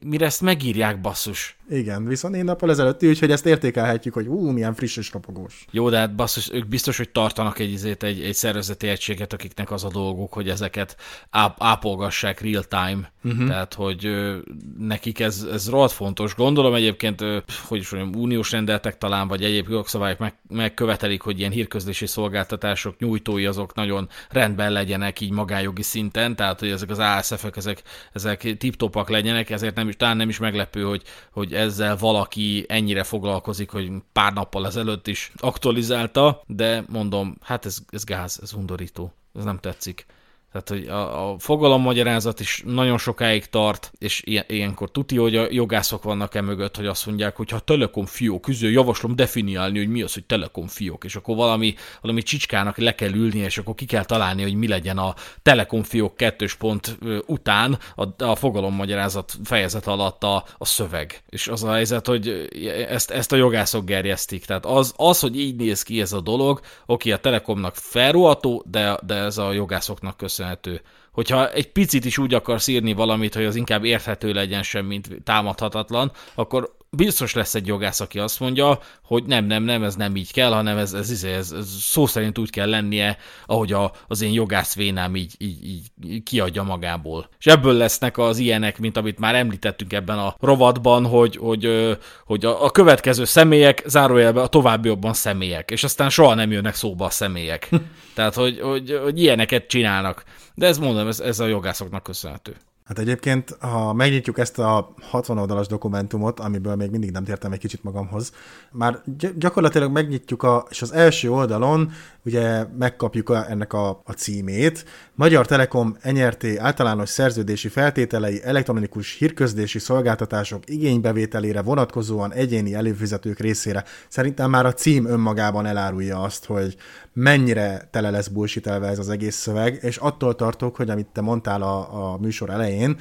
mire 0.00 0.26
ezt 0.26 0.40
megírják, 0.40 1.00
basszus. 1.00 1.56
Igen, 1.68 2.04
viszont 2.04 2.34
én 2.34 2.44
nappal 2.44 2.70
ezelőtt 2.70 3.02
úgyhogy 3.02 3.30
ezt 3.30 3.46
értékelhetjük, 3.46 4.14
hogy 4.14 4.26
ú, 4.26 4.50
milyen 4.50 4.74
friss 4.74 4.96
és 4.96 5.12
ropogós. 5.12 5.64
Jó, 5.70 5.90
de 5.90 5.98
hát 5.98 6.14
basszus, 6.14 6.50
ők 6.52 6.66
biztos, 6.66 6.96
hogy 6.96 7.10
tartanak 7.10 7.58
egy, 7.58 7.84
egy, 7.84 8.04
egy, 8.04 8.22
egy 8.22 8.34
szervezeti 8.34 8.88
egységet, 8.88 9.32
akiknek 9.32 9.70
az 9.70 9.84
a 9.84 9.88
dolguk, 9.88 10.32
hogy 10.32 10.48
ezeket 10.48 10.96
áp, 11.30 11.56
ápolgassák 11.58 12.40
real 12.40 12.62
time. 12.62 13.12
Uh-huh. 13.24 13.48
Tehát, 13.48 13.74
hogy 13.74 14.06
ö, 14.06 14.38
nekik 14.78 15.20
ez, 15.20 15.46
ez 15.52 15.70
rohadt 15.70 15.92
fontos. 15.92 16.34
Gondolom 16.34 16.74
egyébként, 16.74 17.20
ö, 17.20 17.38
hogy 17.66 17.78
is 17.78 17.90
mondjam, 17.90 18.22
uniós 18.22 18.50
rendeltek 18.50 18.98
talán, 18.98 19.28
vagy 19.28 19.44
egyéb 19.44 19.68
jogszabályok 19.68 20.18
meg, 20.18 20.34
megkövetelik, 20.48 21.20
hogy 21.20 21.38
ilyen 21.38 21.50
hírközlési 21.50 22.06
szolgáltatások 22.06 22.98
nyújtói 22.98 23.46
azok 23.46 23.74
nagyon 23.74 24.08
rendben 24.28 24.72
legyenek 24.72 25.20
így 25.20 25.30
magájogi 25.30 25.82
szinten, 25.82 26.36
tehát, 26.36 26.60
hogy 26.60 26.70
ezek 26.70 26.90
az 26.90 26.98
ASF-ek, 26.98 27.56
ezek, 27.56 27.82
ezek 28.12 28.56
tip-topak 28.58 29.08
legyenek, 29.08 29.50
ezért 29.50 29.74
nem 29.74 29.88
is, 29.88 29.96
talán 29.96 30.16
nem 30.16 30.28
is 30.28 30.38
meglepő, 30.38 30.82
hogy, 30.82 31.02
hogy 31.30 31.53
ezzel 31.54 31.96
valaki 31.96 32.64
ennyire 32.68 33.02
foglalkozik, 33.02 33.70
hogy 33.70 33.90
pár 34.12 34.32
nappal 34.32 34.66
ezelőtt 34.66 35.06
is 35.06 35.32
aktualizálta, 35.36 36.42
de 36.46 36.84
mondom, 36.88 37.36
hát 37.42 37.66
ez, 37.66 37.78
ez 37.88 38.04
gáz, 38.04 38.38
ez 38.42 38.52
undorító, 38.52 39.12
ez 39.34 39.44
nem 39.44 39.58
tetszik. 39.58 40.06
Tehát, 40.54 40.68
hogy 40.68 40.88
a, 40.88 41.30
a 41.30 41.38
fogalommagyarázat 41.38 42.40
is 42.40 42.62
nagyon 42.66 42.98
sokáig 42.98 43.46
tart, 43.46 43.92
és 43.98 44.22
ilyen, 44.24 44.44
ilyenkor 44.46 44.90
tuti, 44.90 45.16
hogy 45.16 45.36
a 45.36 45.46
jogászok 45.50 46.02
vannak 46.02 46.34
e 46.34 46.40
mögött, 46.40 46.76
hogy 46.76 46.86
azt 46.86 47.06
mondják, 47.06 47.36
hogy 47.36 47.50
ha 47.50 47.58
Telekom 47.58 48.06
fiók, 48.06 48.48
üző, 48.48 48.70
javaslom 48.70 49.16
definiálni, 49.16 49.78
hogy 49.78 49.88
mi 49.88 50.02
az, 50.02 50.14
hogy 50.14 50.24
Telekom 50.24 50.66
fiók, 50.66 51.04
és 51.04 51.16
akkor 51.16 51.36
valami, 51.36 51.74
valami 52.00 52.22
csicskának 52.22 52.76
le 52.76 52.94
kell 52.94 53.12
ülni, 53.12 53.38
és 53.38 53.58
akkor 53.58 53.74
ki 53.74 53.84
kell 53.84 54.04
találni, 54.04 54.42
hogy 54.42 54.54
mi 54.54 54.68
legyen 54.68 54.98
a 54.98 55.14
Telekom 55.42 55.82
fiók 55.82 56.16
kettős 56.16 56.54
pont 56.54 56.98
után 57.26 57.78
a, 57.96 58.24
a 58.24 58.34
fogalommagyarázat 58.34 59.32
fejezet 59.44 59.86
alatt 59.86 60.22
a, 60.22 60.44
a 60.58 60.64
szöveg. 60.64 61.22
És 61.28 61.48
az 61.48 61.64
a 61.64 61.72
helyzet, 61.72 62.06
hogy 62.06 62.48
ezt, 62.88 63.10
ezt 63.10 63.32
a 63.32 63.36
jogászok 63.36 63.84
gerjesztik. 63.84 64.44
Tehát 64.44 64.66
az, 64.66 64.92
az, 64.96 65.20
hogy 65.20 65.38
így 65.38 65.56
néz 65.56 65.82
ki 65.82 66.00
ez 66.00 66.12
a 66.12 66.20
dolog, 66.20 66.60
oké, 66.86 67.10
a 67.10 67.18
Telekomnak 67.18 67.74
felruható, 67.76 68.64
de, 68.70 68.98
de 69.06 69.14
ez 69.14 69.38
a 69.38 69.52
jogászoknak 69.52 70.16
köszönhető 70.16 70.42
köszönhető. 70.44 70.80
Hogyha 71.12 71.52
egy 71.52 71.72
picit 71.72 72.04
is 72.04 72.18
úgy 72.18 72.34
akarsz 72.34 72.66
írni 72.66 72.92
valamit, 72.92 73.34
hogy 73.34 73.44
az 73.44 73.56
inkább 73.56 73.84
érthető 73.84 74.32
legyen 74.32 74.62
sem, 74.62 74.86
mint 74.86 75.08
támadhatatlan, 75.24 76.12
akkor 76.34 76.76
biztos 76.96 77.34
lesz 77.34 77.54
egy 77.54 77.66
jogász, 77.66 78.00
aki 78.00 78.18
azt 78.18 78.40
mondja, 78.40 78.78
hogy 79.02 79.24
nem, 79.24 79.44
nem, 79.44 79.62
nem, 79.62 79.82
ez 79.82 79.94
nem 79.94 80.16
így 80.16 80.32
kell, 80.32 80.52
hanem 80.52 80.76
ez, 80.76 80.92
ez, 80.92 81.10
ez, 81.10 81.24
ez, 81.24 81.52
ez 81.52 81.66
szó 81.80 82.06
szerint 82.06 82.38
úgy 82.38 82.50
kell 82.50 82.68
lennie, 82.68 83.16
ahogy 83.46 83.72
a, 83.72 83.92
az 84.08 84.22
én 84.22 84.32
jogász 84.32 84.74
vénám 84.74 85.16
így, 85.16 85.34
így, 85.38 85.82
így 86.04 86.22
kiadja 86.22 86.62
magából. 86.62 87.28
És 87.38 87.46
ebből 87.46 87.72
lesznek 87.72 88.18
az 88.18 88.38
ilyenek, 88.38 88.78
mint 88.78 88.96
amit 88.96 89.18
már 89.18 89.34
említettünk 89.34 89.92
ebben 89.92 90.18
a 90.18 90.36
rovatban, 90.40 91.06
hogy, 91.06 91.36
hogy, 91.36 91.96
hogy 92.24 92.44
a, 92.44 92.64
a 92.64 92.70
következő 92.70 93.24
személyek, 93.24 93.82
zárójelben 93.86 94.44
a 94.44 94.46
továbbiakban 94.46 95.12
személyek, 95.12 95.70
és 95.70 95.84
aztán 95.84 96.10
soha 96.10 96.34
nem 96.34 96.50
jönnek 96.50 96.74
szóba 96.74 97.04
a 97.04 97.10
személyek. 97.10 97.68
Tehát, 98.14 98.34
hogy, 98.34 98.60
hogy, 98.60 99.00
hogy 99.02 99.20
ilyeneket 99.20 99.66
csinálnak. 99.66 100.24
De 100.54 100.66
ez 100.66 100.78
mondom, 100.78 101.08
ez, 101.08 101.20
ez 101.20 101.40
a 101.40 101.46
jogászoknak 101.46 102.02
köszönhető. 102.02 102.56
Hát 102.84 102.98
egyébként, 102.98 103.56
ha 103.60 103.92
megnyitjuk 103.92 104.38
ezt 104.38 104.58
a 104.58 104.94
60 105.00 105.38
oldalas 105.38 105.66
dokumentumot, 105.66 106.40
amiből 106.40 106.74
még 106.74 106.90
mindig 106.90 107.10
nem 107.10 107.24
tértem 107.24 107.52
egy 107.52 107.58
kicsit 107.58 107.84
magamhoz, 107.84 108.32
már 108.72 109.02
gyakorlatilag 109.36 109.92
megnyitjuk, 109.92 110.42
a, 110.42 110.66
és 110.70 110.82
az 110.82 110.92
első 110.92 111.30
oldalon 111.30 111.92
ugye 112.24 112.66
megkapjuk 112.78 113.28
a, 113.28 113.50
ennek 113.50 113.72
a, 113.72 113.88
a 114.04 114.12
címét. 114.12 114.84
Magyar 115.14 115.46
Telekom 115.46 115.96
NRT 116.02 116.44
általános 116.58 117.08
szerződési 117.08 117.68
feltételei 117.68 118.40
elektronikus 118.44 119.16
hírközlési 119.18 119.78
szolgáltatások 119.78 120.62
igénybevételére 120.66 121.62
vonatkozóan 121.62 122.32
egyéni 122.32 122.74
előfizetők 122.74 123.38
részére. 123.38 123.84
Szerintem 124.08 124.50
már 124.50 124.66
a 124.66 124.72
cím 124.72 125.06
önmagában 125.06 125.66
elárulja 125.66 126.20
azt, 126.20 126.44
hogy 126.44 126.76
mennyire 127.12 127.88
tele 127.90 128.10
lesz 128.10 128.28
bullshitelve 128.28 128.88
ez 128.88 128.98
az 128.98 129.08
egész 129.08 129.36
szöveg, 129.36 129.78
és 129.82 129.96
attól 129.96 130.34
tartok, 130.34 130.76
hogy 130.76 130.90
amit 130.90 131.06
te 131.12 131.20
mondtál 131.20 131.62
a, 131.62 132.12
a 132.12 132.18
műsor 132.18 132.50
elején, 132.50 132.96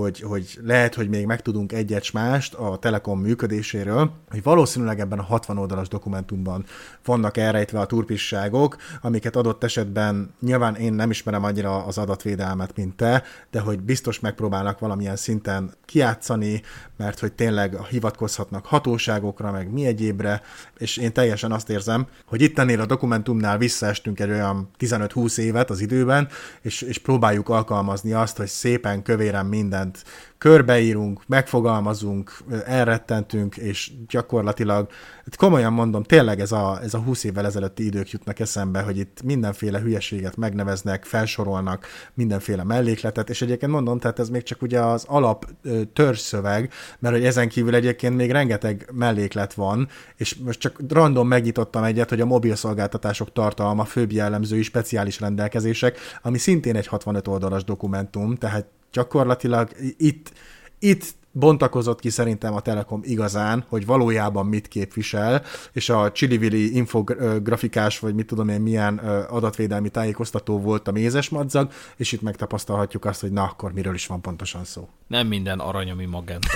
hogy, 0.00 0.20
hogy 0.20 0.58
lehet, 0.62 0.94
hogy 0.94 1.08
még 1.08 1.26
megtudunk 1.26 1.72
egyet 1.72 2.12
mást 2.12 2.54
a 2.54 2.76
Telekom 2.76 3.20
működéséről, 3.20 4.10
hogy 4.30 4.42
valószínűleg 4.42 5.00
ebben 5.00 5.18
a 5.18 5.22
60 5.22 5.58
oldalas 5.58 5.88
dokumentumban 5.88 6.64
vannak 7.04 7.36
elrejtve 7.36 7.80
a 7.80 7.86
turpisságok, 7.86 8.76
amiket 9.00 9.36
adott 9.36 9.64
esetben 9.64 10.34
nyilván 10.40 10.74
én 10.74 10.92
nem 10.92 11.10
ismerem 11.10 11.44
annyira 11.44 11.84
az 11.84 11.98
adatvédelmet, 11.98 12.76
mint 12.76 12.96
te, 12.96 13.22
de 13.50 13.60
hogy 13.60 13.80
biztos 13.80 14.20
megpróbálnak 14.20 14.78
valamilyen 14.78 15.16
szinten 15.16 15.72
kiátszani, 15.84 16.62
mert 16.96 17.18
hogy 17.18 17.32
tényleg 17.32 17.76
hivatkozhatnak 17.86 18.66
hatóságokra, 18.66 19.50
meg 19.50 19.72
mi 19.72 19.86
egyébre, 19.86 20.42
és 20.78 20.96
én 20.96 21.12
teljesen 21.12 21.52
azt 21.52 21.70
érzem, 21.70 22.06
hogy 22.24 22.40
itt 22.40 22.58
ennél 22.58 22.80
a 22.80 22.86
dokumentumnál 22.86 23.58
visszaestünk 23.58 24.20
egy 24.20 24.30
olyan 24.30 24.70
15-20 24.78 25.38
évet 25.38 25.70
az 25.70 25.80
időben, 25.80 26.28
és, 26.62 26.82
és 26.82 26.98
próbáljuk 26.98 27.48
alkalmazni 27.48 28.12
azt, 28.12 28.36
hogy 28.36 28.46
szépen 28.46 29.02
kövéren 29.02 29.46
minden 29.46 29.85
mindent 29.86 30.04
körbeírunk, 30.38 31.20
megfogalmazunk, 31.26 32.38
elrettentünk, 32.64 33.56
és 33.56 33.92
gyakorlatilag, 34.08 34.90
hát 35.24 35.36
komolyan 35.36 35.72
mondom, 35.72 36.02
tényleg 36.02 36.40
ez 36.40 36.52
a, 36.52 36.78
ez 36.82 36.94
a 36.94 36.98
20 36.98 37.24
évvel 37.24 37.46
ezelőtti 37.46 37.84
idők 37.84 38.10
jutnak 38.10 38.38
eszembe, 38.38 38.82
hogy 38.82 38.98
itt 38.98 39.22
mindenféle 39.22 39.80
hülyeséget 39.80 40.36
megneveznek, 40.36 41.04
felsorolnak, 41.04 41.86
mindenféle 42.14 42.64
mellékletet, 42.64 43.30
és 43.30 43.42
egyébként 43.42 43.72
mondom, 43.72 43.98
tehát 43.98 44.18
ez 44.18 44.28
még 44.28 44.42
csak 44.42 44.62
ugye 44.62 44.80
az 44.80 45.04
alap 45.08 45.46
törzszöveg, 45.92 46.72
mert 46.98 47.14
hogy 47.14 47.24
ezen 47.24 47.48
kívül 47.48 47.74
egyébként 47.74 48.16
még 48.16 48.30
rengeteg 48.30 48.90
melléklet 48.92 49.54
van, 49.54 49.88
és 50.16 50.34
most 50.34 50.60
csak 50.60 50.80
random 50.88 51.28
megnyitottam 51.28 51.84
egyet, 51.84 52.08
hogy 52.08 52.20
a 52.20 52.26
mobil 52.26 52.54
szolgáltatások 52.54 53.32
tartalma 53.32 53.84
főbb 53.84 54.12
jellemzői 54.12 54.62
speciális 54.62 55.20
rendelkezések, 55.20 55.98
ami 56.22 56.38
szintén 56.38 56.76
egy 56.76 56.86
65 56.86 57.28
oldalas 57.28 57.64
dokumentum, 57.64 58.34
tehát 58.34 58.66
gyakorlatilag 58.96 59.70
itt, 59.96 60.32
itt 60.78 61.14
bontakozott 61.38 62.00
ki 62.00 62.10
szerintem 62.10 62.54
a 62.54 62.60
Telekom 62.60 63.00
igazán, 63.04 63.64
hogy 63.68 63.86
valójában 63.86 64.46
mit 64.46 64.68
képvisel, 64.68 65.42
és 65.72 65.88
a 65.88 66.12
Chilivili 66.12 66.74
infografikás, 66.76 67.98
vagy 67.98 68.14
mit 68.14 68.26
tudom 68.26 68.48
én, 68.48 68.60
milyen 68.60 68.98
adatvédelmi 69.28 69.88
tájékoztató 69.88 70.60
volt 70.60 70.88
a 70.88 70.92
mézes 70.92 71.28
madzag, 71.28 71.70
és 71.96 72.12
itt 72.12 72.22
megtapasztalhatjuk 72.22 73.04
azt, 73.04 73.20
hogy 73.20 73.32
na, 73.32 73.42
akkor 73.42 73.72
miről 73.72 73.94
is 73.94 74.06
van 74.06 74.20
pontosan 74.20 74.64
szó. 74.64 74.88
Nem 75.06 75.26
minden 75.26 75.58
aranyami 75.58 76.04
magenta. 76.04 76.48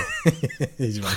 Így 0.77 1.01
van. 1.01 1.11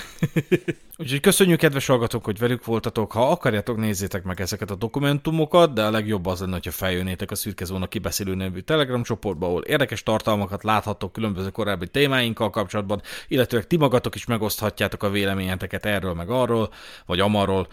Úgyhogy 0.96 1.20
köszönjük, 1.20 1.58
kedves 1.58 1.86
hallgatók, 1.86 2.24
hogy 2.24 2.38
velük 2.38 2.64
voltatok. 2.64 3.12
Ha 3.12 3.30
akarjátok, 3.30 3.76
nézzétek 3.76 4.22
meg 4.24 4.40
ezeket 4.40 4.70
a 4.70 4.74
dokumentumokat, 4.74 5.72
de 5.72 5.84
a 5.84 5.90
legjobb 5.90 6.26
az 6.26 6.40
lenne, 6.40 6.52
hogyha 6.52 6.70
feljönnétek 6.70 7.30
a 7.30 7.34
Szürke 7.34 7.64
Zóna 7.64 7.86
kibeszélő 7.86 8.34
nevű 8.34 8.60
Telegram 8.60 9.02
csoportba, 9.02 9.46
ahol 9.46 9.62
érdekes 9.62 10.02
tartalmakat 10.02 10.62
láthatok 10.62 11.12
különböző 11.12 11.50
korábbi 11.50 11.88
témáinkkal 11.88 12.50
kapcsolatban, 12.50 13.02
illetve 13.28 13.53
ti 13.62 13.76
magatok 13.76 14.14
is 14.14 14.26
megoszthatjátok 14.26 15.02
a 15.02 15.10
véleményeteket 15.10 15.86
erről 15.86 16.14
meg 16.14 16.30
arról, 16.30 16.72
vagy 17.06 17.20
amarról, 17.20 17.68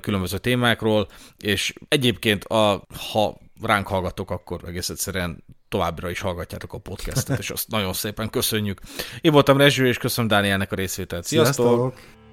különböző 0.00 0.38
témákról, 0.38 1.08
és 1.38 1.72
egyébként 1.88 2.44
a, 2.44 2.82
ha 3.12 3.36
ránk 3.62 3.86
hallgatok, 3.86 4.30
akkor 4.30 4.60
egész 4.66 4.88
egyszerűen 4.88 5.44
továbbra 5.68 6.10
is 6.10 6.20
hallgatjátok 6.20 6.72
a 6.72 6.78
podcastet, 6.78 7.38
és 7.38 7.50
azt 7.50 7.68
nagyon 7.76 7.92
szépen 7.92 8.30
köszönjük. 8.30 8.80
Én 9.20 9.32
voltam 9.32 9.56
Rezső, 9.56 9.86
és 9.86 9.98
köszönöm 9.98 10.30
Dánielnek 10.30 10.72
a 10.72 10.74
részvételt. 10.74 11.24
Sziasztok! 11.24 11.66
Sziasztok! 11.66 12.23